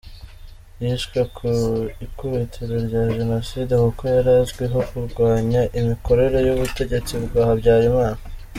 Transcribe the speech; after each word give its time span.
Yishwe 0.81 1.19
ku 1.35 1.49
ikubitiro 2.05 2.75
rya 2.87 3.03
Jenoside 3.17 3.73
kuko 3.83 4.01
yari 4.15 4.31
azwiho 4.41 4.79
kurwanya 4.89 5.61
imikorere 5.79 6.37
y’ubutegetsi 6.45 7.13
bwa 7.25 7.43
Habyarimana. 7.49 8.21